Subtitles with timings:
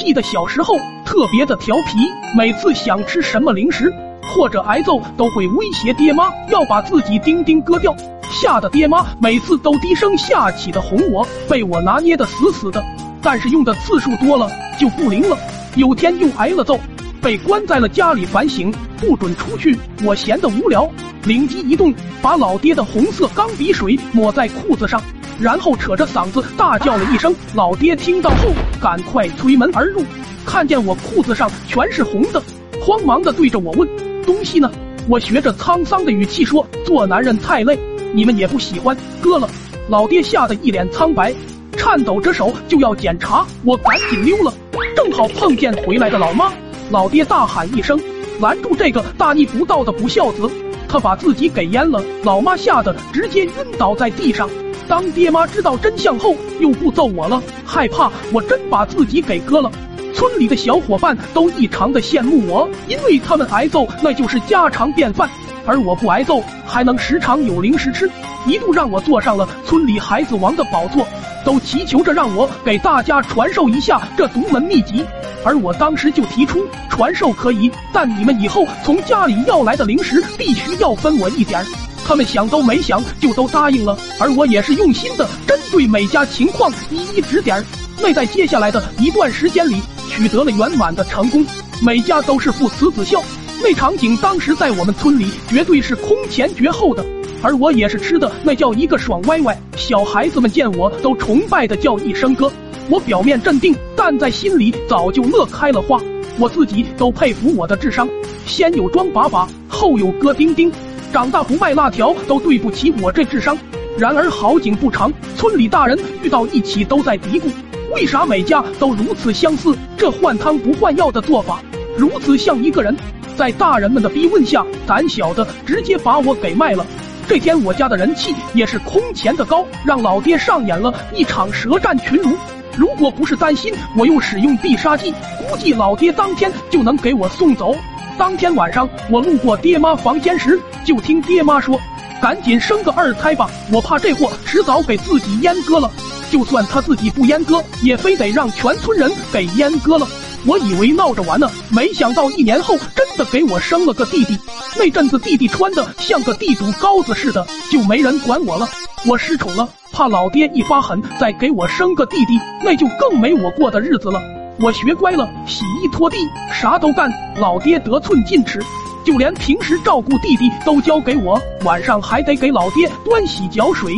[0.00, 1.98] 记得小时候特别的调皮，
[2.34, 3.92] 每次想吃什么零食
[4.22, 7.94] 或者挨揍，都会威胁爹妈要把自己丁丁割掉，
[8.30, 12.82] 吓得爹妈每次都低声下气的哄我，被我拿捏的死死的。
[13.20, 15.36] 但是用的次数多了就不灵了，
[15.76, 16.80] 有天又挨了揍，
[17.20, 19.78] 被关在了家里反省，不准出去。
[20.02, 20.90] 我闲得无聊，
[21.24, 21.92] 灵机一动，
[22.22, 24.98] 把老爹的红色钢笔水抹在裤子上。
[25.40, 30.04] 然后扯着嗓子大叫了一声，老爹听到后赶快推门而入，
[30.44, 32.42] 看见我裤子上全是红的，
[32.80, 33.88] 慌忙的对着我问
[34.26, 34.70] ：“东西呢？”
[35.08, 37.78] 我学着沧桑的语气说：“做男人太累，
[38.12, 39.48] 你们也不喜欢，割了。”
[39.88, 41.34] 老爹吓得一脸苍白，
[41.76, 44.52] 颤抖着手就要检查，我赶紧溜了，
[44.94, 46.52] 正好碰见回来的老妈。
[46.90, 47.98] 老爹大喊一声，
[48.40, 50.50] 拦住这个大逆不道的不孝子，
[50.88, 52.02] 他把自己给淹了。
[52.24, 54.48] 老妈吓得直接晕倒在地上。
[54.88, 59.70] 当爹妈知道真相后，又不揍我了，害怕我真把自己给割了。
[60.14, 65.30] 村里的小伙伴都异常的羡慕我，因为他们挨揍那就是家常便饭，
[65.70, 68.10] 而我不挨揍还能时常有零食吃，
[68.44, 71.06] 一度让我坐上了村里孩子王的宝座，
[71.44, 75.06] 都祈求着让我给大家传授一下这独门秘籍。
[75.44, 81.64] 而我当时就提出传授可以，但你们以后从家里要来的零食必须要分我一点。
[82.04, 87.64] 他们想都没想就都答应了，而我也是用心的针对每家情况一一指点，
[88.02, 91.46] 那在接下来的一段时间里取得了圆满的成功，
[91.80, 93.22] 每家都是父慈子孝，
[93.62, 97.04] 那场景当时在我们村里绝对是空前绝后的，
[97.42, 102.50] 而我也是吃的那叫一个爽歪歪，小孩子们见我都崇拜的叫一声哥，
[102.88, 106.00] 我表面镇定，但在心里早就乐开了花，
[106.38, 108.08] 我自己都佩服我的智商，
[108.46, 110.72] 先有装把把，后有哥丁丁。
[111.12, 113.56] 长大不卖辣条都对不起我这智商。
[113.98, 117.50] 然而好景不长，村里大人遇到一起都在嘀咕：
[117.94, 119.76] 为啥每家都如此相似？
[119.98, 121.60] 这换汤不换药的做法，
[121.96, 122.96] 如此像一个人。
[123.40, 126.84] 在大人们的逼问下，胆小的直接把我给卖了。
[127.26, 132.36] 这天我家的人气也是空前的高，让老爹上演了一场舌战群儒。
[132.76, 137.74] 如果不是担心我又使用必杀技，估计老爹当天就能给我送走。
[138.18, 141.80] 当天晚上，我路过爹妈房间时，就听爹妈说
[142.20, 145.90] ：“赶紧生个二胎吧，我怕这货迟早给自己阉割了。
[146.30, 150.06] 就算他自己不阉割，也非得让全村人给阉割了。”
[150.46, 154.38] 我以为闹着玩呢，没想到一年后真的给我生了个弟弟。
[154.78, 158.66] 那阵子弟弟穿的像个地主羔子似的，就没人管我了。
[159.06, 164.20] 我失宠了，怕老爹一发狠再给我生个弟弟，那就更没我过的日子了。
[164.58, 166.16] 我学乖了，洗衣拖地
[166.52, 168.62] 啥都干，老爹得寸进尺，
[169.04, 173.94] 就连平时照顾弟弟都交给我，晚上还得给老爹端洗脚水，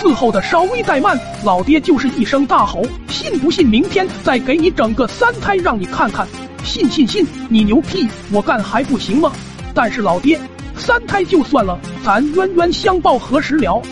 [0.00, 6.24] 伺候的稍微怠慢，老爹就是一声大吼：“信不信明天再给你整个三胎让你看看？
[6.62, 9.32] 信信信，你牛屁，我干还不行吗？”
[9.74, 10.38] 但是老爹，
[10.76, 13.82] 三胎就算了，咱冤冤相报何时了？